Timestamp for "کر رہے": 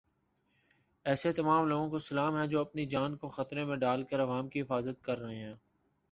5.01-5.35